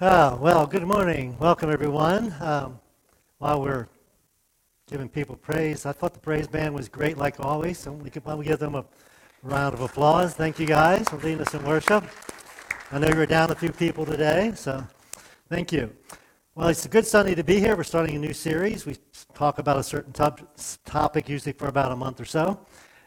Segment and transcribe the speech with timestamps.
[0.00, 1.36] Uh, well, good morning.
[1.38, 2.34] Welcome, everyone.
[2.40, 2.80] Um,
[3.36, 3.86] while we're
[4.88, 7.80] giving people praise, I thought the praise band was great, like always.
[7.80, 8.86] So we could probably give them a
[9.42, 10.32] round of applause.
[10.32, 12.02] Thank you guys for leading us in worship.
[12.90, 14.82] I know you were down a few people today, so
[15.50, 15.94] thank you.
[16.54, 17.76] Well, it's a good Sunday to be here.
[17.76, 18.86] We're starting a new series.
[18.86, 18.96] We
[19.34, 20.40] talk about a certain top,
[20.86, 22.58] topic usually for about a month or so.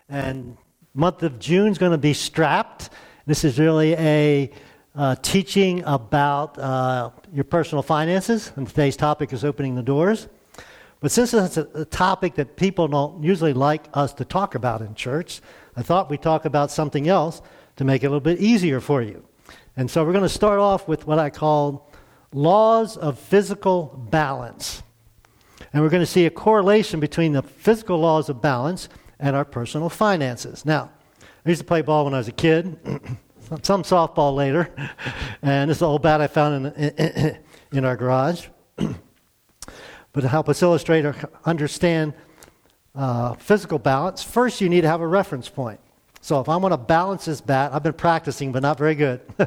[0.10, 0.56] And
[0.94, 2.92] month of June is going to be strapped.
[3.26, 4.52] This is really a
[4.96, 10.28] uh, teaching about uh, your personal finances, and today's topic is opening the doors.
[11.00, 14.82] But since it's a, a, topic that people don't usually like us to talk about
[14.82, 15.42] in church,
[15.76, 17.42] I thought we'd talk about something else
[17.76, 19.26] to make it a little bit easier for you.
[19.76, 21.92] And so we're going to start off with what I call
[22.32, 24.84] laws of physical balance.
[25.74, 28.88] And we're going to see a correlation between the physical laws of balance
[29.20, 30.66] and our personal finances.
[30.66, 30.92] Now,
[31.46, 32.78] I used to play ball when I was a kid.
[33.62, 34.74] some softball later,
[35.42, 37.40] and this is the old bat I found in,
[37.72, 38.48] in, our garage.
[38.78, 42.14] but to help us illustrate or understand
[42.96, 45.80] uh, physical balance, first you need to have a reference point.
[46.22, 49.22] So if I want to balance this bat, I've been practicing, but not very good.
[49.40, 49.46] uh,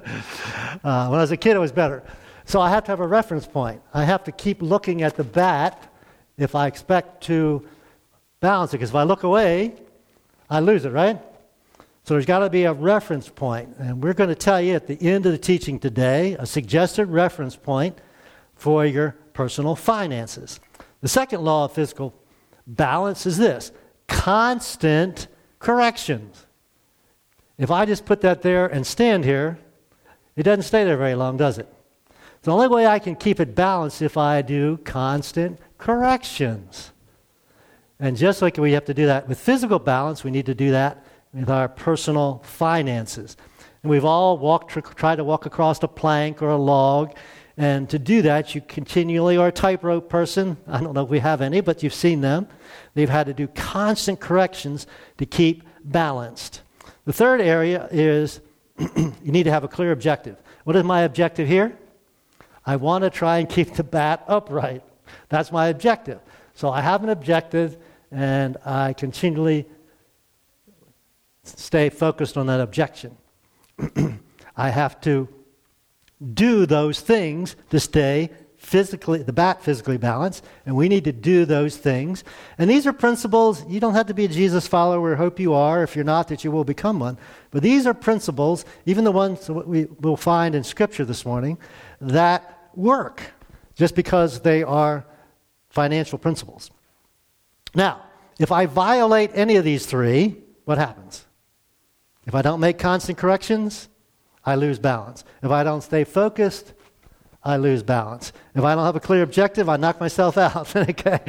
[0.81, 2.03] when I was a kid, it was better.
[2.44, 3.81] So I have to have a reference point.
[3.94, 5.92] I have to keep looking at the bat
[6.36, 7.66] if I expect to
[8.41, 9.75] balance it, because if I look away,
[10.50, 11.19] I lose it, right?
[12.06, 13.28] So there's got to be a reference.
[13.40, 17.06] And we're going to tell you at the end of the teaching today a suggested
[17.06, 17.98] reference point
[18.54, 20.60] for your personal finances.
[21.00, 22.14] The second law of physical
[22.64, 23.72] balance is this
[24.06, 25.26] constant
[25.58, 26.46] corrections.
[27.58, 29.58] If I just put that there and stand here,
[30.36, 31.66] it doesn't stay there very long, does it?
[32.42, 36.92] The only way I can keep it balanced if I do constant corrections.
[37.98, 40.70] And just like we have to do that with physical balance, we need to do
[40.70, 41.04] that
[41.36, 43.36] with our personal finances.
[43.82, 47.14] And we've all walked, tried to walk across a plank or a log.
[47.58, 50.56] And to do that, you continually are a tightrope person.
[50.66, 52.48] I don't know if we have any, but you've seen them.
[52.94, 54.86] They've had to do constant corrections
[55.19, 56.62] to keep balanced.
[57.04, 58.41] The third area is
[58.78, 60.36] you need to have a clear objective.
[60.64, 61.76] What is my objective here?
[62.64, 64.82] I want to try and keep the bat upright.
[65.28, 66.19] That's my objective.
[66.54, 67.76] So I have an objective,
[68.10, 69.66] and I continually
[71.46, 73.16] stay focused on that objection.
[74.56, 75.28] I have to
[76.34, 81.44] do those things to stay physically, the bat physically balanced, and we need to do
[81.44, 82.24] those things.
[82.58, 85.82] And these are principles, you don't have to be a Jesus follower, hope you are.
[85.82, 87.18] If you're not, that you will become one.
[87.50, 91.58] But these are principles, even the ones that we will find in Scripture this morning,
[92.00, 93.22] that work
[93.74, 95.06] just because they are
[95.68, 96.70] financial principles.
[97.74, 98.02] Now,
[98.38, 101.24] if I violate any of these three, what happens?
[102.26, 103.88] If I don't make constant corrections,
[104.44, 105.25] I lose balance.
[105.42, 106.75] If I don't stay focused,
[107.42, 108.32] I lose balance.
[108.54, 110.75] If I don't have a clear objective, I knock myself out.
[110.76, 111.20] okay.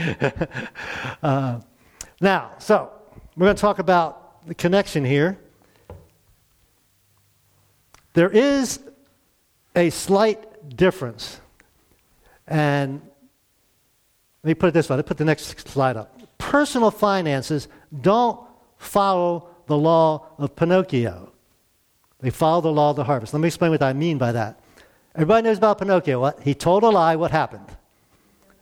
[1.21, 1.59] uh,
[2.19, 2.91] now, so
[3.35, 5.37] we're going to talk about the connection here.
[8.13, 8.79] There is
[9.75, 11.39] a slight difference.
[12.47, 13.01] And
[14.43, 14.95] let me put it this way.
[14.95, 16.19] Let me put the next slide up.
[16.39, 17.67] Personal finances
[18.01, 18.39] don't
[18.77, 21.31] follow the law of Pinocchio.
[22.19, 23.33] They follow the law of the harvest.
[23.33, 24.59] Let me explain what I mean by that.
[25.13, 26.19] Everybody knows about Pinocchio.
[26.19, 26.41] What?
[26.41, 27.15] He told a lie.
[27.15, 27.67] What happened?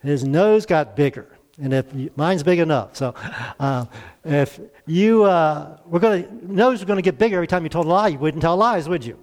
[0.03, 1.27] His nose got bigger.
[1.61, 3.16] And if you, mine's big enough, so
[3.59, 3.85] uh,
[4.25, 7.69] if you uh, were going to nose was going to get bigger every time you
[7.69, 9.17] told a lie, you wouldn't tell lies, would you?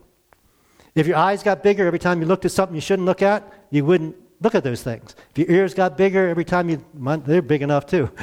[0.95, 3.51] If your eyes got bigger every time you looked at something you shouldn't look at,
[3.71, 5.15] you wouldn't look at those things.
[5.31, 6.85] If your ears got bigger every time you,
[7.25, 8.11] they're big enough too.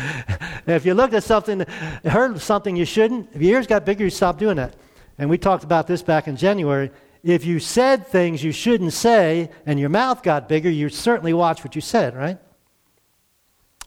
[0.67, 1.61] if you looked at something,
[2.03, 4.75] heard something you shouldn't, if your ears got bigger, you stop doing that.
[5.17, 6.91] And we talked about this back in January.
[7.23, 11.63] If you said things you shouldn't say and your mouth got bigger, you certainly watch
[11.63, 12.37] what you said, right?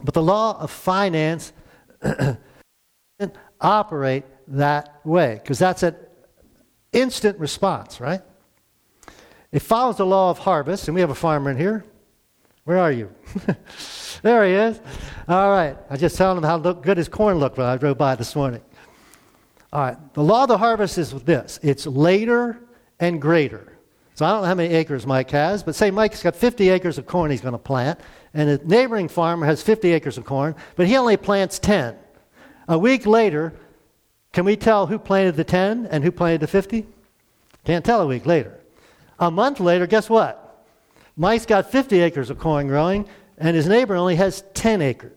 [0.03, 1.53] But the law of finance
[2.03, 2.39] doesn't
[3.61, 5.97] operate that way because that's an
[6.93, 8.21] instant response, right?
[9.51, 11.85] It follows the law of harvest, and we have a farmer in here.
[12.65, 13.13] Where are you?
[14.23, 14.81] there he is.
[15.29, 15.77] All right.
[15.91, 18.37] I just told him how look, good his corn looked when I drove by this
[18.37, 18.61] morning.
[19.73, 20.15] All right.
[20.15, 22.61] The law of the harvest is this it's later
[23.01, 23.73] and greater.
[24.15, 26.99] So I don't know how many acres Mike has, but say Mike's got 50 acres
[26.99, 27.99] of corn he's going to plant,
[28.35, 31.97] and a neighboring farmer has 50 acres of corn, but he only plants 10.
[32.69, 33.55] A week later,
[34.33, 36.87] can we tell who planted the 10 and who planted the 50?
[37.65, 38.61] Can't tell a week later.
[39.19, 40.42] A month later, guess what?
[41.17, 43.07] Mike's got 50 acres of corn growing,
[43.39, 45.17] and his neighbor only has 10 acres.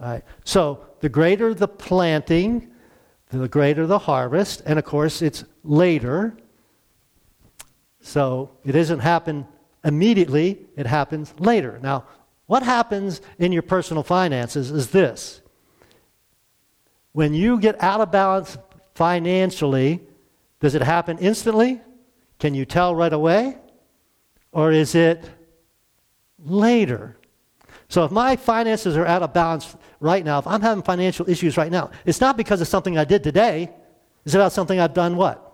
[0.00, 0.24] All right.
[0.44, 2.70] So the greater the planting,
[3.30, 6.36] the greater the harvest, and of course it's later.
[8.00, 9.46] So it doesn't happen
[9.84, 11.78] immediately, it happens later.
[11.82, 12.04] Now,
[12.46, 15.40] what happens in your personal finances is this
[17.12, 18.56] when you get out of balance
[18.94, 20.00] financially,
[20.60, 21.80] does it happen instantly?
[22.38, 23.58] Can you tell right away?
[24.52, 25.28] Or is it
[26.44, 27.16] later?
[27.88, 31.56] So if my finances are out of balance right now, if I'm having financial issues
[31.56, 33.70] right now, it's not because of something I did today.
[34.24, 35.44] It's about something I've done what?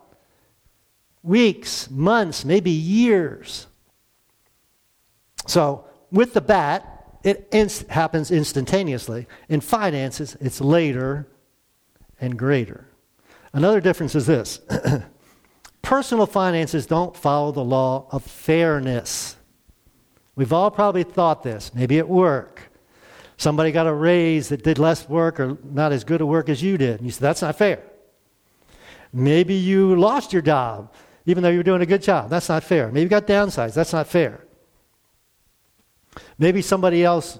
[1.23, 3.67] Weeks, months, maybe years.
[5.47, 9.27] So with the bat, it inst- happens instantaneously.
[9.49, 11.29] In finances, it's later
[12.21, 12.89] and greater.
[13.53, 14.61] Another difference is this
[15.85, 19.37] personal finances don't follow the law of fairness.
[20.35, 22.73] We've all probably thought this, maybe at work.
[23.37, 26.63] Somebody got a raise that did less work or not as good a work as
[26.63, 26.97] you did.
[26.97, 27.83] And you said, that's not fair.
[29.13, 30.93] Maybe you lost your job,
[31.27, 32.31] even though you were doing a good job.
[32.31, 32.89] That's not fair.
[32.89, 33.75] Maybe you got downsized.
[33.75, 34.45] That's not fair.
[36.39, 37.39] Maybe somebody else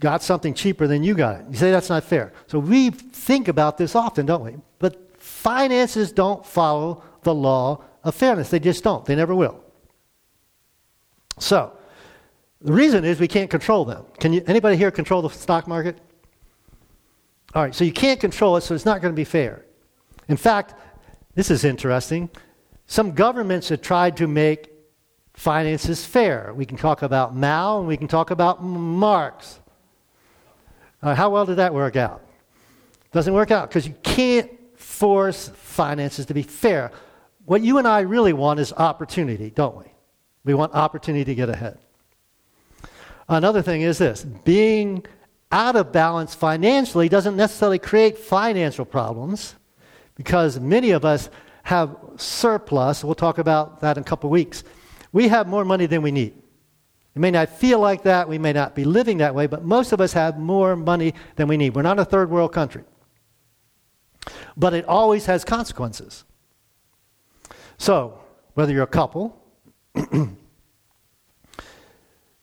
[0.00, 1.46] got something cheaper than you got it.
[1.50, 2.32] You say that's not fair.
[2.46, 4.56] So we think about this often, don't we?
[4.78, 8.50] But finances don't follow the law of fairness.
[8.50, 9.04] They just don't.
[9.04, 9.62] They never will.
[11.38, 11.72] So,
[12.60, 14.04] the reason is we can't control them.
[14.20, 15.98] Can you, anybody here control the stock market?
[17.54, 19.64] All right, so you can't control it, so it's not going to be fair.
[20.28, 20.74] In fact,
[21.34, 22.30] this is interesting.
[22.86, 24.70] Some governments have tried to make
[25.34, 26.52] finances fair.
[26.54, 29.60] We can talk about Mao and we can talk about Marx.
[31.02, 32.22] Uh, how well did that work out?
[33.12, 36.90] Doesn't work out because you can't force finances to be fair.
[37.46, 39.84] What you and I really want is opportunity, don't we?
[40.44, 41.78] We want opportunity to get ahead.
[43.28, 45.04] Another thing is this being
[45.50, 49.54] out of balance financially doesn't necessarily create financial problems
[50.14, 51.30] because many of us
[51.62, 53.02] have surplus.
[53.02, 54.64] We'll talk about that in a couple weeks.
[55.12, 56.34] We have more money than we need.
[57.14, 59.92] It may not feel like that, we may not be living that way, but most
[59.92, 61.76] of us have more money than we need.
[61.76, 62.82] We're not a third world country.
[64.56, 66.24] But it always has consequences.
[67.78, 68.18] So,
[68.54, 69.40] whether you're a couple,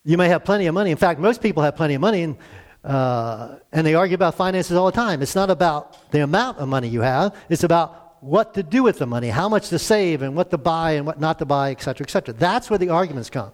[0.03, 0.91] you may have plenty of money.
[0.91, 2.37] In fact, most people have plenty of money, and,
[2.83, 5.21] uh, and they argue about finances all the time.
[5.21, 8.99] It's not about the amount of money you have, it's about what to do with
[8.99, 11.71] the money, how much to save, and what to buy and what not to buy,
[11.71, 12.33] etc., etc.
[12.33, 13.51] That's where the arguments come.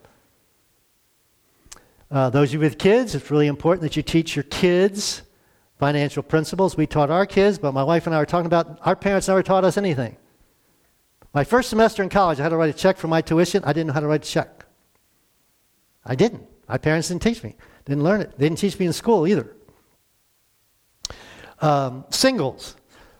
[2.09, 5.23] Uh, those of you with kids, it's really important that you teach your kids
[5.77, 6.75] financial principles.
[6.75, 9.43] We taught our kids, but my wife and I were talking about our parents never
[9.43, 10.17] taught us anything.
[11.37, 13.63] My first semester in college, I had to write a check for my tuition.
[13.63, 14.65] I didn't know how to write a check.
[16.03, 16.41] I didn't.
[16.67, 17.55] My parents didn't teach me.
[17.85, 18.35] Didn't learn it.
[18.39, 19.55] They didn't teach me in school either.
[21.61, 22.75] Um, singles.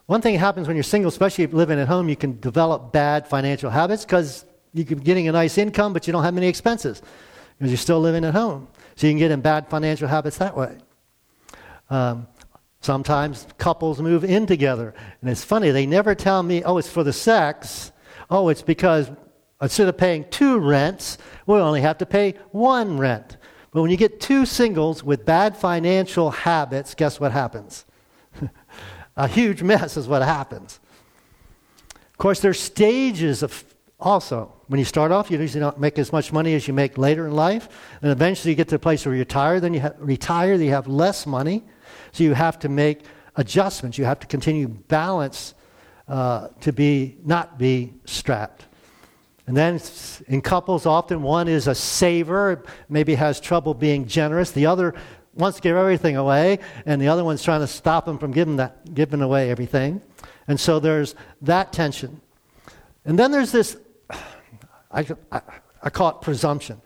[0.08, 2.92] One thing happens when you're single, especially if you're living at home, you can develop
[2.92, 6.48] bad financial habits because you are getting a nice income, but you don't have many
[6.48, 7.04] expenses
[7.60, 8.68] because you're still living at home.
[8.96, 10.75] So you can get in bad financial habits that way.
[11.92, 12.25] Um,
[12.81, 14.96] sometimes couples move in together.
[15.22, 17.92] And it's funny, they never tell me, oh, it's for the sex.
[18.30, 19.10] Oh, it's because
[19.62, 23.38] instead of paying two rents, we only have to pay one rent.
[23.72, 27.86] But when you get two singles with bad financial habits, guess what happens?
[29.18, 30.80] A huge mess is what happens.
[31.94, 33.64] Of course, there's stages of
[34.00, 37.00] also, when you start off, you usually don't make as much money as you make
[37.00, 37.68] later in life.
[38.02, 40.69] And eventually you get to a place where you retire, then you ha- retire, you
[40.69, 41.64] have less money.
[42.12, 43.02] So you have to make
[43.36, 43.98] adjustments.
[43.98, 45.56] You have to continue balance
[46.07, 48.66] uh, to be not be strapped.
[49.45, 49.80] And then
[50.28, 54.52] in couples, often one is a saver, maybe has trouble being generous.
[54.52, 54.94] The other
[55.35, 58.57] wants to give everything away, and the other one's trying to stop them from giving,
[58.57, 60.02] that, giving away everything.
[60.49, 62.19] And so there's that tension.
[63.06, 63.78] And then there's this
[64.92, 65.42] I, I,
[65.81, 66.81] I call it presumption.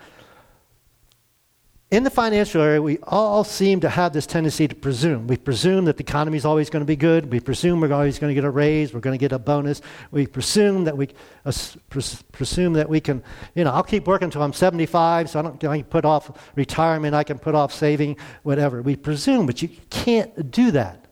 [1.92, 5.28] In the financial area, we all seem to have this tendency to presume.
[5.28, 7.30] We presume that the economy is always going to be good.
[7.30, 8.94] We presume we're always going to get a raise.
[8.94, 9.82] We're going to get a bonus.
[10.10, 11.10] We presume that we
[11.44, 11.52] uh,
[11.90, 13.22] pres- presume that we can,
[13.56, 16.32] you know, I'll keep working until I'm 75, so I don't I can put off
[16.56, 17.14] retirement.
[17.14, 18.82] I can put off saving, whatever.
[18.82, 21.08] We presume, but you can't do that.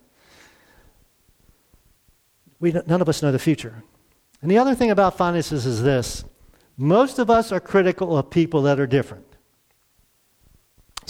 [2.61, 3.83] We, none of us know the future.
[4.41, 6.23] And the other thing about finances is this
[6.77, 9.25] most of us are critical of people that are different.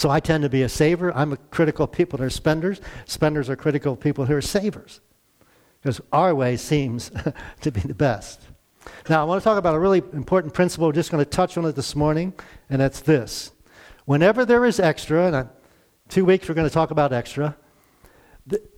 [0.00, 1.14] So I tend to be a saver.
[1.14, 2.80] I'm a critical people that are spenders.
[3.04, 5.02] Spenders are critical people who are savers.
[5.78, 7.10] Because our way seems
[7.60, 8.40] to be the best.
[9.10, 10.86] Now, I want to talk about a really important principle.
[10.86, 12.32] We're just going to touch on it this morning,
[12.70, 13.52] and that's this.
[14.06, 15.50] Whenever there is extra, and I'm,
[16.08, 17.58] two weeks we're going to talk about extra,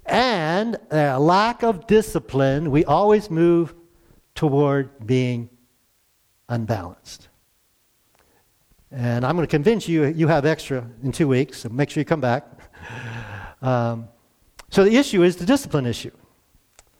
[0.05, 3.77] and a lack of discipline, we always move
[4.35, 5.51] toward being
[6.49, 7.29] unbalanced.
[8.93, 12.01] And I'm going to convince you you have extra in two weeks, so make sure
[12.01, 12.47] you come back.
[13.63, 14.09] Um,
[14.71, 16.11] so the issue is the discipline issue.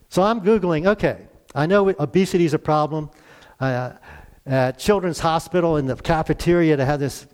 [0.07, 3.09] So I'm Googling, okay, I know obesity is a problem.
[3.59, 3.91] Uh,
[4.45, 7.27] at Children's Hospital in the cafeteria, they had this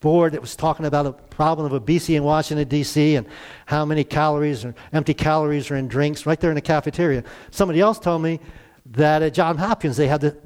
[0.00, 3.26] board that was talking about the problem of obesity in Washington, D.C., and
[3.66, 7.22] how many calories or empty calories are in drinks right there in the cafeteria.
[7.50, 8.40] Somebody else told me
[8.86, 10.36] that at John Hopkins, they had the,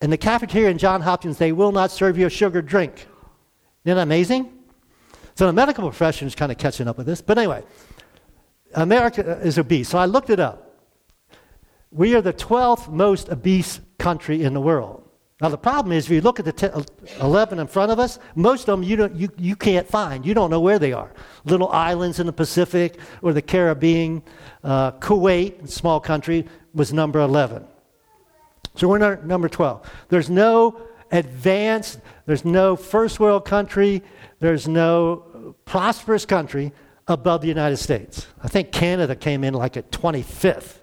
[0.00, 3.06] in the cafeteria in John Hopkins, they will not serve you a sugar drink.
[3.84, 4.52] Isn't that amazing?
[5.34, 7.20] So the medical profession is kind of catching up with this.
[7.20, 7.62] But anyway,
[8.74, 9.88] America is obese.
[9.88, 10.68] So I looked it up.
[11.90, 15.08] We are the 12th most obese country in the world.
[15.40, 16.68] Now, the problem is, if you look at the t-
[17.20, 20.24] 11 in front of us, most of them you, don't, you, you can't find.
[20.24, 21.12] You don't know where they are.
[21.44, 24.22] Little islands in the Pacific or the Caribbean.
[24.62, 27.66] Uh, Kuwait, small country, was number 11.
[28.74, 29.90] So we're number 12.
[30.08, 34.02] There's no advanced, there's no first world country,
[34.40, 36.72] there's no prosperous country
[37.06, 38.26] above the United States.
[38.42, 40.78] I think Canada came in like at 25th.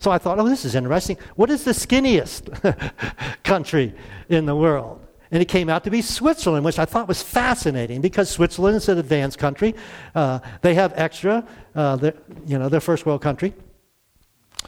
[0.00, 1.18] So I thought, oh, this is interesting.
[1.36, 2.92] What is the skinniest
[3.44, 3.94] country
[4.28, 5.04] in the world?
[5.30, 8.88] And it came out to be Switzerland, which I thought was fascinating because Switzerland is
[8.88, 9.74] an advanced country.
[10.14, 11.98] Uh, they have extra, uh,
[12.46, 13.52] you know, their first world country.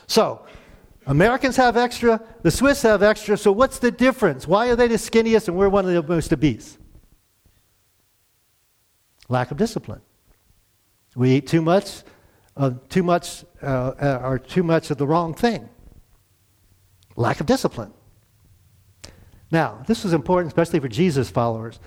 [0.06, 0.44] So,
[1.06, 3.36] Americans have extra, the Swiss have extra.
[3.36, 4.46] So, what's the difference?
[4.46, 6.78] Why are they the skinniest and we're one of the most obese?
[9.28, 10.00] Lack of discipline.
[11.16, 12.02] We eat too much,
[12.56, 15.68] uh, too much, uh, or too much of the wrong thing.
[17.16, 17.92] Lack of discipline.
[19.50, 21.80] Now, this is important, especially for Jesus followers.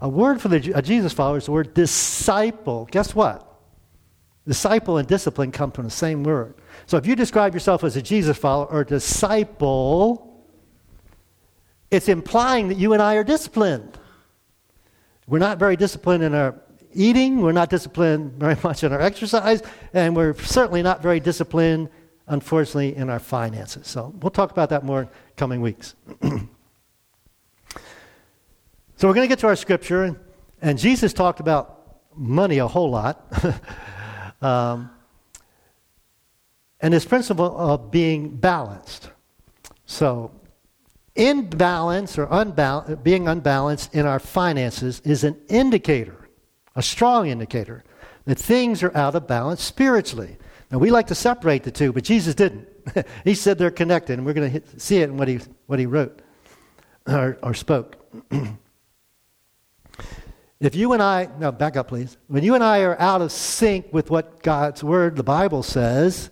[0.00, 2.88] A word for the Jesus followers, the word disciple.
[2.90, 3.46] Guess what?
[4.46, 6.54] Disciple and discipline come from the same word.
[6.90, 10.44] So if you describe yourself as a Jesus follower or disciple,
[11.88, 13.96] it's implying that you and I are disciplined.
[15.28, 16.60] We're not very disciplined in our
[16.92, 21.90] eating, we're not disciplined very much in our exercise, and we're certainly not very disciplined,
[22.26, 23.86] unfortunately, in our finances.
[23.86, 25.94] So we'll talk about that more in coming weeks.
[26.22, 26.48] so
[29.02, 30.20] we're going to get to our scripture,
[30.60, 33.32] and, Jesus talked about money a whole lot.
[34.42, 34.90] um,
[36.82, 39.10] and this principle of being balanced.
[39.86, 40.30] So,
[41.16, 46.20] imbalance or unbal- being unbalanced in our finances is an indicator
[46.76, 47.84] a strong indicator
[48.24, 50.36] that things are out of balance spiritually.
[50.70, 52.68] Now, we like to separate the two, but Jesus didn't.
[53.24, 55.86] he said they're connected, and we're going to see it in what he, what he
[55.86, 56.22] wrote
[57.08, 57.96] or, or spoke.
[60.60, 62.16] if you and I, now back up, please.
[62.28, 66.30] When you and I are out of sync with what God's Word, the Bible says,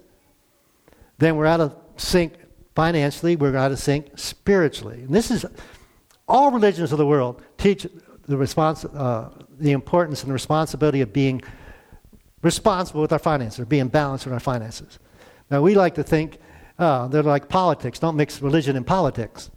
[1.19, 2.35] then we're out of sync
[2.75, 5.03] financially, we're out of sync spiritually.
[5.03, 5.45] And this is
[6.27, 7.87] all religions of the world teach
[8.27, 11.43] the, response, uh, the importance and the responsibility of being
[12.43, 14.99] responsible with our finances, or being balanced with our finances.
[15.51, 16.39] Now, we like to think
[16.79, 17.99] uh, they're like politics.
[17.99, 19.51] Don't mix religion and politics.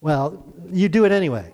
[0.00, 1.52] Well, you do it anyway.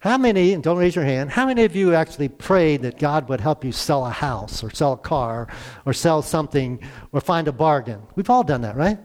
[0.00, 3.28] How many, and don't raise your hand, how many of you actually prayed that God
[3.28, 5.46] would help you sell a house or sell a car
[5.84, 6.80] or sell something
[7.12, 8.00] or find a bargain?
[8.16, 8.98] We've all done that, right?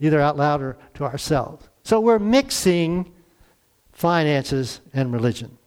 [0.00, 1.68] Either out loud or to ourselves.
[1.84, 3.12] So we're mixing
[3.92, 5.58] finances and religion.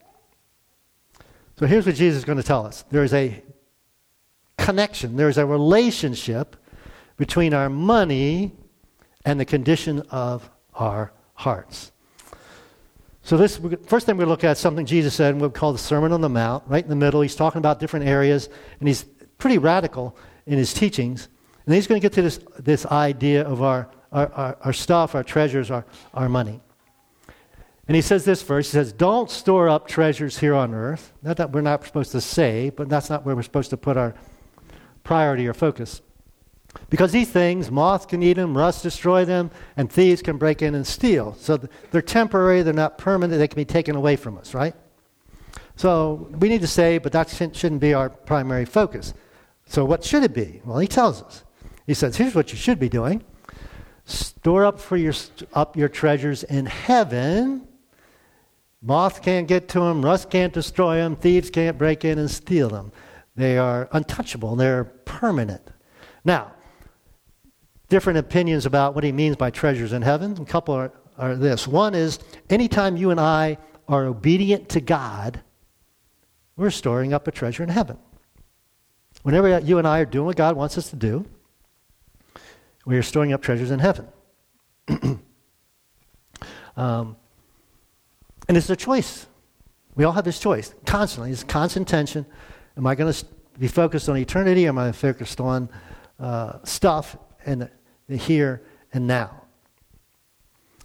[1.56, 3.40] So here's what Jesus is going to tell us there's a
[4.58, 6.56] connection, there's a relationship
[7.16, 8.50] between our money
[9.24, 11.89] and the condition of our hearts.
[13.22, 16.12] So this first thing we look at something Jesus said, and we'll call the Sermon
[16.12, 17.20] on the Mount, right in the middle.
[17.20, 18.48] He's talking about different areas,
[18.78, 19.04] and he's
[19.38, 21.28] pretty radical in his teachings.
[21.66, 25.14] And he's going to get to this, this idea of our, our, our, our stuff,
[25.14, 25.84] our treasures, our,
[26.14, 26.60] our money.
[27.86, 31.12] And he says this verse, he says, Don't store up treasures here on earth.
[31.22, 33.96] Not that we're not supposed to say, but that's not where we're supposed to put
[33.96, 34.14] our
[35.02, 36.00] priority or focus.
[36.88, 40.74] Because these things, moths can eat them, rust destroy them, and thieves can break in
[40.74, 41.34] and steal.
[41.34, 41.60] So
[41.90, 44.74] they're temporary, they're not permanent, they can be taken away from us, right?
[45.76, 49.14] So we need to say, but that shouldn't be our primary focus.
[49.66, 50.60] So what should it be?
[50.64, 51.44] Well, he tells us.
[51.86, 53.24] He says, here's what you should be doing.
[54.04, 55.14] Store up for your
[55.54, 57.68] up your treasures in heaven
[58.82, 62.70] Moth can't get to them, rust can't destroy them, thieves can't break in and steal
[62.70, 62.92] them.
[63.36, 65.62] They are untouchable, they're permanent.
[66.24, 66.52] Now,
[67.90, 70.40] different opinions about what he means by treasures in heaven.
[70.40, 71.68] A couple are, are this.
[71.68, 72.18] One is
[72.48, 75.42] anytime you and I are obedient to God,
[76.56, 77.98] we're storing up a treasure in heaven.
[79.22, 81.26] Whenever you and I are doing what God wants us to do,
[82.86, 84.06] we are storing up treasures in heaven.
[86.76, 87.16] um,
[88.48, 89.26] and it's a choice
[89.96, 91.32] We all have this choice constantly.
[91.32, 92.24] It's constant tension.
[92.76, 93.24] Am I going to
[93.58, 95.68] be focused on eternity or am I focused on
[96.18, 97.68] uh, stuff and
[98.10, 98.62] the, here
[98.92, 99.44] and now?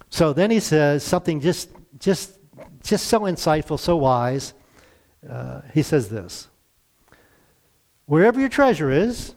[0.08, 2.38] So then he says something just, just,
[2.82, 4.54] just so insightful, so wise.
[5.28, 6.48] Uh, he says this
[8.06, 9.34] Wherever your treasure is,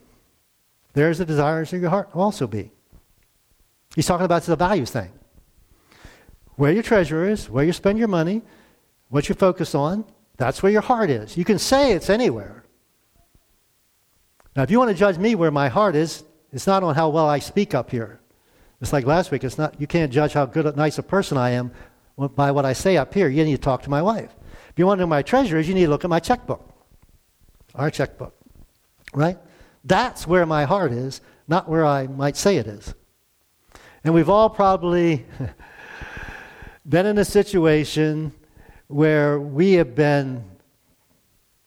[0.94, 2.70] there's the desires of your heart also be.
[3.94, 5.10] He's talking about the values thing.
[6.56, 8.42] Where your treasure is, where you spend your money,
[9.08, 10.04] what you focus on,
[10.36, 11.36] that's where your heart is.
[11.36, 12.64] You can say it's anywhere.
[14.54, 17.08] Now, if you want to judge me where my heart is, it's not on how
[17.08, 18.20] well I speak up here.
[18.80, 19.44] It's like last week.
[19.44, 19.80] It's not.
[19.80, 21.70] You can't judge how good, nice a person I am
[22.16, 23.28] by what I say up here.
[23.28, 24.34] You need to talk to my wife.
[24.70, 26.66] If you want to know my treasure is, you need to look at my checkbook,
[27.74, 28.34] our checkbook,
[29.12, 29.38] right?
[29.84, 32.94] That's where my heart is, not where I might say it is.
[34.04, 35.26] And we've all probably
[36.88, 38.32] been in a situation
[38.88, 40.44] where we have been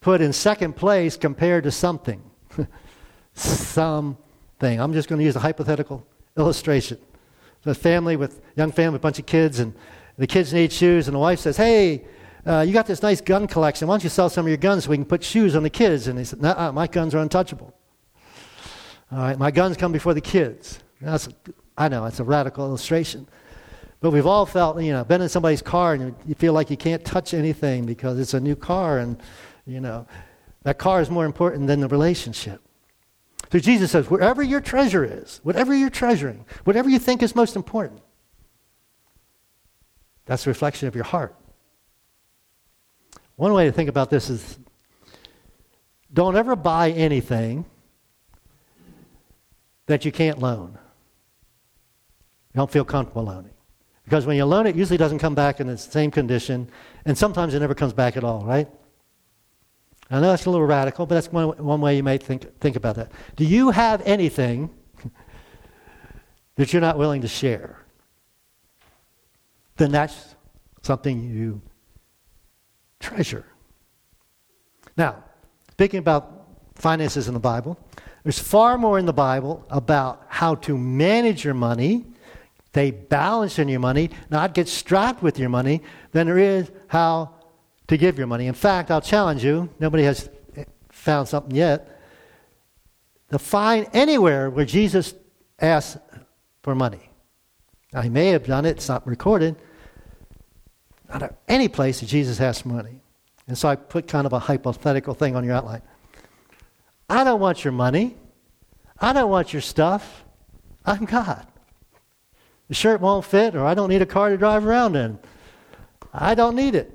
[0.02, 2.22] put in second place compared to something.
[4.64, 4.80] something.
[4.80, 6.06] I'm just going to use a hypothetical
[6.38, 6.98] illustration.
[7.66, 9.74] a family with young family, a bunch of kids, and
[10.18, 12.04] the kids need shoes, and the wife says, "Hey,
[12.46, 13.88] uh, you got this nice gun collection.
[13.88, 15.70] Why don't you sell some of your guns so we can put shoes on the
[15.70, 17.74] kids?" And they said, "Nah, my guns are untouchable.
[19.12, 21.30] All right, my guns come before the kids." That's,
[21.78, 23.28] I know it's a radical illustration,
[24.00, 26.78] but we've all felt, you know, been in somebody's car and you feel like you
[26.78, 29.18] can't touch anything because it's a new car, and
[29.66, 30.06] you know,
[30.64, 32.62] that car is more important than the relationship.
[33.54, 37.56] So Jesus says, wherever your treasure is, whatever you're treasuring, whatever you think is most
[37.56, 38.02] important,
[40.26, 41.36] that's a reflection of your heart.
[43.36, 44.58] One way to think about this is
[46.12, 47.66] don't ever buy anything
[49.86, 50.72] that you can't loan.
[52.56, 53.54] You don't feel comfortable loaning.
[54.04, 56.72] Because when you loan it, it usually doesn't come back in the same condition,
[57.06, 58.68] and sometimes it never comes back at all, right?
[60.14, 62.76] I know that's a little radical, but that's one, one way you might think, think
[62.76, 63.12] about that.
[63.36, 64.70] Do you have anything
[66.56, 67.80] that you're not willing to share?
[69.78, 70.36] Then that's
[70.84, 71.64] something you
[73.00, 73.44] treasure.
[74.96, 75.24] Now,
[75.72, 77.80] speaking about finances in the Bible,
[78.22, 82.06] there's far more in the Bible about how to manage your money,
[82.68, 87.33] stay balance in your money, not get strapped with your money, than there is how
[87.88, 88.48] to give your money.
[88.48, 90.30] In fact, I'll challenge you, nobody has
[90.90, 92.02] found something yet,
[93.32, 95.14] to find anywhere where Jesus
[95.60, 95.98] asked
[96.62, 97.10] for money.
[98.02, 99.56] He may have done it, it's not recorded.
[101.10, 103.02] Not any place that Jesus asked for money.
[103.48, 105.82] And so I put kind of a hypothetical thing on your outline.
[107.10, 108.16] I don't want your money.
[109.00, 110.24] I don't want your stuff.
[110.86, 111.46] I'm God.
[112.70, 115.20] The shirt won't fit, or I don't need a car to drive around in.
[116.14, 116.93] I don't need it.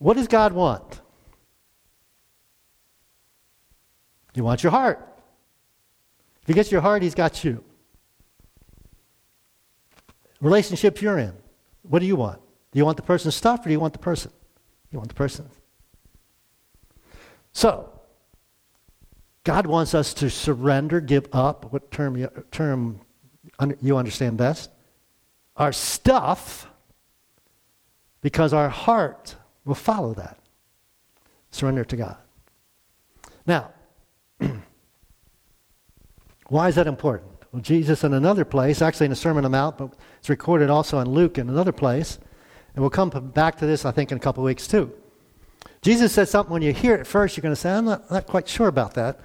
[0.00, 1.02] What does God want?
[4.32, 5.06] He wants your heart.
[6.40, 7.62] If he gets your heart, he's got you.
[10.40, 11.34] Relationship you're in.
[11.82, 12.40] What do you want?
[12.72, 14.32] Do you want the person's stuff or do you want the person?
[14.90, 15.50] You want the person.
[17.52, 17.92] So,
[19.44, 23.00] God wants us to surrender, give up, what term you, term
[23.82, 24.70] you understand best?
[25.58, 26.70] Our stuff,
[28.22, 30.38] because our heart will follow that.
[31.50, 32.16] Surrender to God.
[33.46, 33.70] Now,
[36.48, 37.30] why is that important?
[37.52, 40.70] Well, Jesus in another place, actually in the Sermon on the Mount, but it's recorded
[40.70, 42.18] also in Luke in another place,
[42.74, 44.92] and we'll come back to this, I think, in a couple weeks too.
[45.82, 48.26] Jesus said something when you hear it first, you're going to say, I'm not, not
[48.26, 49.20] quite sure about that.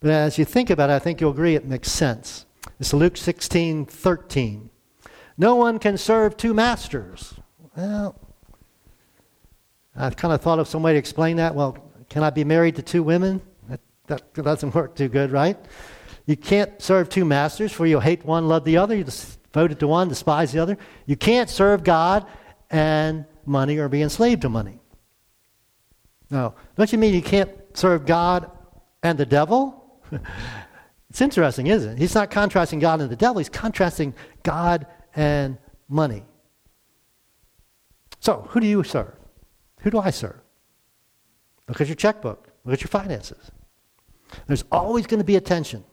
[0.00, 2.46] But as you think about it, I think you'll agree it makes sense.
[2.78, 4.70] It's Luke 16, 13.
[5.36, 7.34] No one can serve two masters.
[7.76, 8.18] Well,
[9.96, 11.54] I've kind of thought of some way to explain that.
[11.54, 11.78] Well,
[12.08, 13.40] can I be married to two women?
[13.68, 15.56] That, that doesn't work too good, right?
[16.26, 18.94] You can't serve two masters, for you'll hate one, love the other.
[18.94, 20.76] You devoted to one, despise the other.
[21.06, 22.26] You can't serve God
[22.70, 24.80] and money or be enslaved to money.
[26.30, 26.54] No.
[26.76, 28.50] Don't you mean you can't serve God
[29.02, 30.00] and the devil?
[31.10, 31.98] it's interesting, isn't it?
[31.98, 36.24] He's not contrasting God and the devil, he's contrasting God and money.
[38.18, 39.14] So, who do you serve?
[39.86, 40.40] Who do I serve?
[41.68, 42.48] Look at your checkbook.
[42.64, 43.52] Look at your finances.
[44.48, 45.84] There's always going to be a tension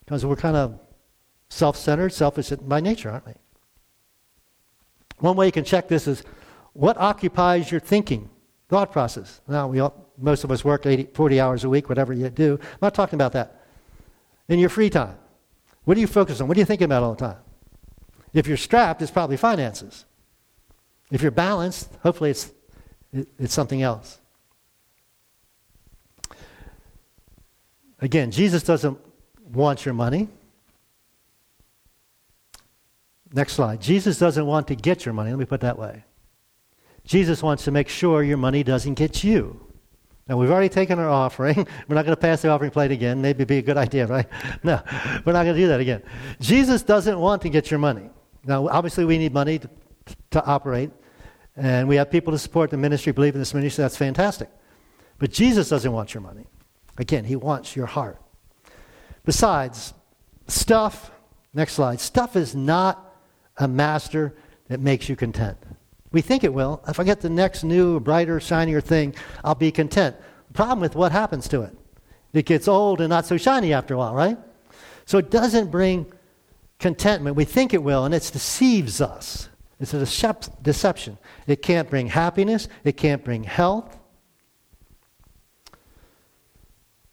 [0.00, 0.80] because we're kind of
[1.48, 3.34] self centered, selfish by nature, aren't we?
[5.18, 6.24] One way you can check this is
[6.72, 8.28] what occupies your thinking,
[8.68, 9.40] thought process.
[9.46, 12.58] Now, we all, most of us work 80, 40 hours a week, whatever you do.
[12.60, 13.62] I'm not talking about that.
[14.48, 15.16] In your free time,
[15.84, 16.48] what do you focus on?
[16.48, 17.38] What are you thinking about all the time?
[18.32, 20.06] If you're strapped, it's probably finances.
[21.12, 22.50] If you're balanced, hopefully it's
[23.20, 24.18] it, it's something else.
[28.00, 28.98] Again, Jesus doesn't
[29.52, 30.28] want your money.
[33.32, 33.80] Next slide.
[33.80, 35.30] Jesus doesn't want to get your money.
[35.30, 36.04] Let me put it that way.
[37.04, 39.60] Jesus wants to make sure your money doesn't get you.
[40.28, 41.56] Now, we've already taken our offering.
[41.88, 43.22] We're not going to pass the offering plate again.
[43.22, 44.26] Maybe it'd be a good idea, right?
[44.64, 44.80] No,
[45.24, 46.02] we're not going to do that again.
[46.40, 48.10] Jesus doesn't want to get your money.
[48.44, 49.70] Now, obviously, we need money to,
[50.32, 50.90] to operate,
[51.56, 53.82] and we have people to support the ministry, believe in this ministry.
[53.82, 54.50] That's fantastic.
[55.18, 56.46] But Jesus doesn't want your money.
[56.98, 58.20] Again, he wants your heart.
[59.24, 59.94] Besides,
[60.46, 61.10] stuff,
[61.54, 63.16] next slide, stuff is not
[63.56, 64.34] a master
[64.68, 65.56] that makes you content.
[66.12, 66.82] We think it will.
[66.86, 70.16] If I get the next new, brighter, shinier thing, I'll be content.
[70.48, 71.76] The problem with what happens to it?
[72.32, 74.38] It gets old and not so shiny after a while, right?
[75.06, 76.12] So it doesn't bring
[76.78, 77.36] contentment.
[77.36, 79.48] We think it will, and it deceives us.
[79.78, 79.98] It's a
[80.62, 81.18] deception.
[81.46, 83.98] It can't bring happiness, it can't bring health.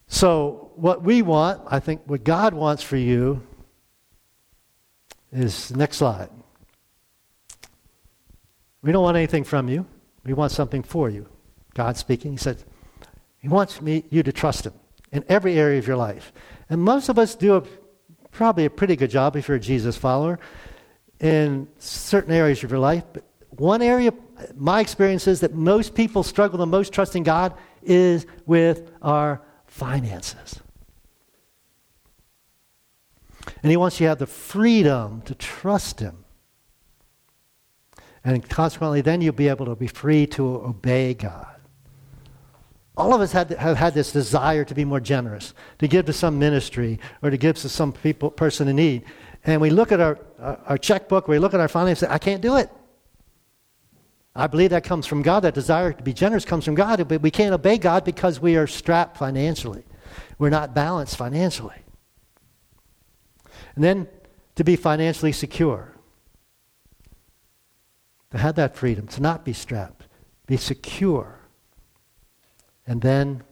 [0.07, 3.41] So, what we want, I think what God wants for you
[5.31, 6.29] is next slide.
[8.83, 9.87] We don't want anything from you.
[10.23, 11.27] We want something for you.
[11.73, 12.31] God speaking.
[12.31, 12.63] He said,
[13.39, 14.73] He wants me, you to trust Him
[15.11, 16.31] in every area of your life.
[16.69, 17.63] And most of us do a,
[18.31, 20.39] probably a pretty good job if you're a Jesus follower
[21.19, 23.03] in certain areas of your life.
[23.13, 24.13] But one area,
[24.55, 30.59] my experience is that most people struggle the most trusting God is with our finances.
[33.61, 36.23] And He wants you to have the freedom to trust Him
[38.23, 41.47] and consequently, then you'll be able to be free to obey God.
[42.95, 46.13] All of us had, have had this desire to be more generous, to give to
[46.13, 49.03] some ministry or to give to some people, person in need.
[49.45, 52.57] And we look at our, our checkbook, we look at our finances, I can't do
[52.57, 52.69] it.
[54.35, 55.41] I believe that comes from God.
[55.41, 58.55] That desire to be generous comes from God, but we can't obey God because we
[58.55, 59.83] are strapped financially.
[60.39, 61.75] We're not balanced financially.
[63.75, 64.07] And then
[64.55, 65.93] to be financially secure
[68.31, 70.07] to have that freedom, to not be strapped,
[70.47, 71.39] be secure,
[72.87, 73.43] and then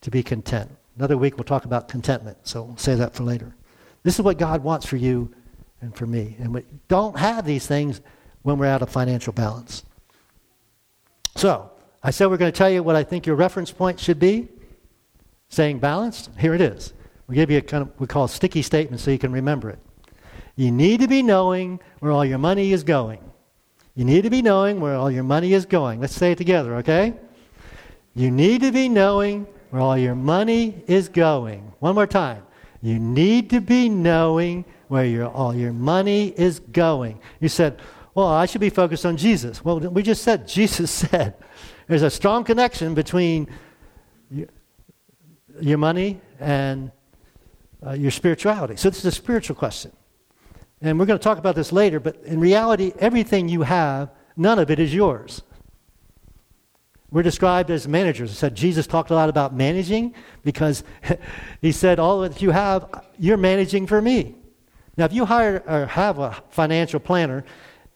[0.00, 0.70] to be content.
[0.96, 3.54] Another week we'll talk about contentment, so we'll say that for later.
[4.02, 5.34] This is what God wants for you
[5.80, 6.36] and for me.
[6.38, 8.00] And we don't have these things
[8.42, 9.84] when we're out of financial balance.
[11.36, 11.70] So,
[12.02, 14.48] I said we're going to tell you what I think your reference point should be.
[15.48, 16.92] Saying balanced, here it is.
[17.26, 19.78] We give you a kind of we call sticky statement so you can remember it.
[20.56, 23.20] You need to be knowing where all your money is going.
[23.94, 26.00] You need to be knowing where all your money is going.
[26.00, 27.14] Let's say it together, okay?
[28.14, 31.72] You need to be knowing where all your money is going.
[31.80, 32.42] One more time.
[32.82, 37.20] You need to be knowing where your, all your money is going.
[37.40, 37.80] You said,
[38.14, 39.64] well, I should be focused on Jesus.
[39.64, 41.34] Well, we just said, Jesus said,
[41.86, 43.48] there's a strong connection between
[45.60, 46.90] your money and
[47.86, 48.76] uh, your spirituality.
[48.76, 49.92] So this is a spiritual question.
[50.80, 54.58] And we're going to talk about this later, but in reality, everything you have, none
[54.58, 55.42] of it is yours.
[57.12, 58.30] We're described as managers.
[58.30, 60.84] I said Jesus talked a lot about managing because
[61.60, 64.36] he said, All that you have, you're managing for me.
[64.96, 67.44] Now, if you hire or have a financial planner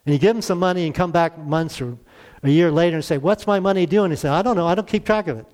[0.04, 1.96] and you give him some money and come back months or
[2.42, 4.10] a year later and say, What's my money doing?
[4.10, 4.66] He said, I don't know.
[4.66, 5.46] I don't keep track of it.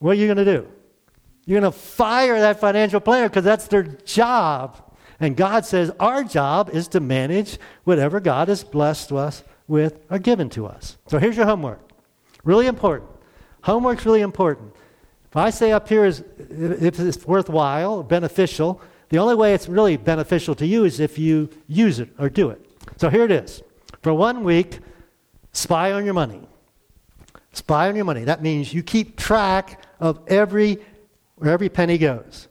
[0.00, 0.68] What are you going to do?
[1.46, 4.80] You're going to fire that financial planner because that's their job.
[5.20, 10.18] And God says our job is to manage whatever God has blessed us with or
[10.18, 10.96] given to us.
[11.06, 11.93] So here's your homework.
[12.44, 13.10] Really important.
[13.62, 14.72] Homework's really important.
[15.30, 19.96] If I say up here is if it's worthwhile, beneficial, the only way it's really
[19.96, 22.64] beneficial to you is if you use it or do it.
[22.96, 23.62] So here it is.
[24.02, 24.78] For one week,
[25.52, 26.42] spy on your money.
[27.52, 28.24] Spy on your money.
[28.24, 30.78] That means you keep track of every
[31.36, 32.48] where every penny goes.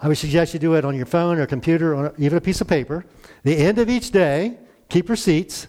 [0.00, 2.60] I would suggest you do it on your phone or computer or even a piece
[2.60, 3.04] of paper.
[3.42, 5.66] The end of each day, keep receipts.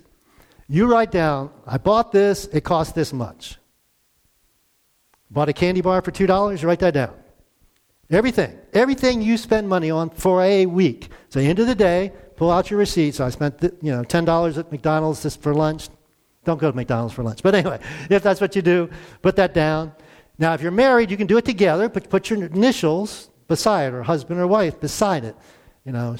[0.67, 3.57] You write down, I bought this, it cost this much.
[5.29, 7.13] Bought a candy bar for $2, you write that down.
[8.09, 11.09] Everything, everything you spend money on for a week.
[11.29, 13.19] So, end of the day, pull out your receipts.
[13.19, 15.89] I spent, you know, $10 at McDonald's just for lunch.
[16.43, 17.41] Don't go to McDonald's for lunch.
[17.41, 18.89] But anyway, if that's what you do,
[19.23, 19.91] put that down.
[20.37, 24.03] Now, if you're married, you can do it together, but put your initials beside, or
[24.03, 25.35] husband or wife beside it.
[25.83, 26.15] You know,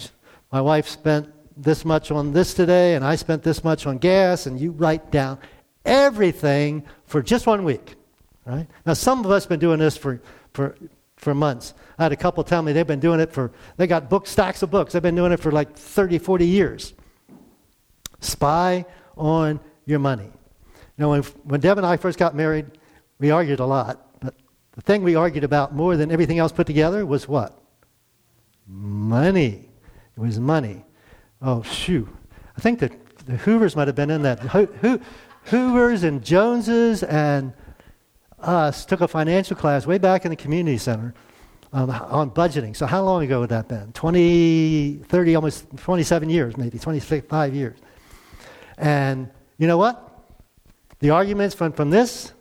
[0.52, 4.46] my wife spent this much on this today, and I spent this much on gas,
[4.46, 5.40] and you write down
[5.86, 7.96] everything for just one week.
[8.46, 8.68] Right?
[8.86, 10.22] Now, some of us have been doing this for,
[10.54, 10.76] for,
[11.18, 11.74] for months.
[11.98, 14.62] I had a couple tell me they've been doing it for, they got book stacks
[14.62, 14.94] of books.
[14.94, 16.94] They've been doing it for like 30, 40 years.
[18.20, 18.86] Spy
[19.18, 20.32] on your money.
[20.98, 22.66] Know, when, when Deb and I first got married,
[23.20, 24.20] we argued a lot.
[24.22, 24.34] But
[24.74, 27.60] the thing we argued about more than everything else put together was what?
[28.68, 29.70] Money.
[30.16, 30.86] It was money.
[31.46, 32.10] Oh, shoo.
[32.58, 32.92] I think that
[33.28, 34.40] the Hoovers might have been in that.
[34.40, 35.00] Ho- Ho-
[35.46, 37.54] Hoovers and Joneses and
[38.40, 41.14] us took a financial class way back in the community center
[41.72, 42.76] um, on budgeting.
[42.76, 43.92] So how long ago would that been?
[43.94, 47.78] 20, 30, almost 27 years, maybe 25 years.
[48.80, 49.30] And
[49.60, 50.02] you know what?
[51.00, 52.34] The arguments from, from this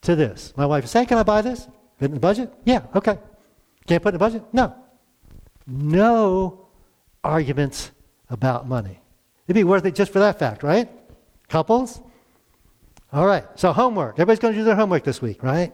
[0.00, 0.54] to this.
[0.56, 1.68] My wife is saying, Can I buy this?
[1.98, 2.50] Fit in the budget?
[2.64, 3.18] Yeah, okay.
[3.86, 4.44] Can't put in the budget?
[4.50, 4.74] No.
[5.66, 6.59] No
[7.22, 7.90] arguments
[8.28, 9.00] about money.
[9.46, 10.88] It'd be worth it just for that fact, right?
[11.48, 12.00] Couples?
[13.12, 14.14] All right, so homework.
[14.14, 15.72] Everybody's going to do their homework this week, right?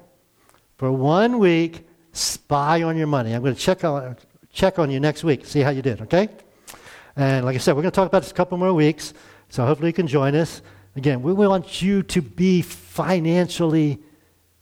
[0.78, 3.32] For one week, spy on your money.
[3.32, 4.16] I'm going to check on,
[4.52, 6.28] check on you next week, see how you did, okay?
[7.14, 9.12] And like I said, we're going to talk about this a couple more weeks,
[9.50, 10.62] so hopefully you can join us.
[10.96, 13.98] Again, we want you to be financially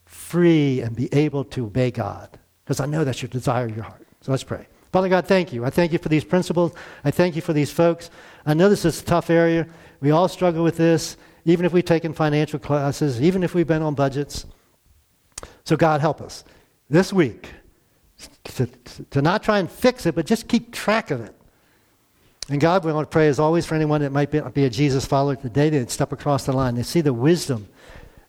[0.05, 4.05] free and be able to obey God, because I know that's your desire your heart.
[4.19, 4.67] So let's pray.
[4.95, 5.65] Father God, thank you.
[5.65, 6.71] I thank you for these principles.
[7.03, 8.09] I thank you for these folks.
[8.45, 9.67] I know this is a tough area.
[9.99, 13.81] We all struggle with this, even if we've taken financial classes, even if we've been
[13.81, 14.45] on budgets.
[15.65, 16.45] So, God, help us
[16.89, 17.49] this week
[18.45, 18.69] to,
[19.09, 21.35] to not try and fix it, but just keep track of it.
[22.47, 24.69] And God, we want to pray as always for anyone that might be, be a
[24.69, 26.75] Jesus follower today that step across the line.
[26.75, 27.67] They see the wisdom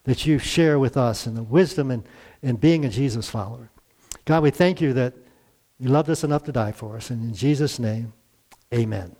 [0.02, 2.02] that you share with us and the wisdom in,
[2.42, 3.70] in being a Jesus follower.
[4.24, 5.14] God, we thank you that
[5.78, 7.10] you loved us enough to die for us.
[7.10, 8.12] And in Jesus' name,
[8.72, 9.14] amen.